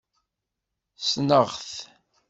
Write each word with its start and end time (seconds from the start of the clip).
Ssneɣ-t. 1.01 1.69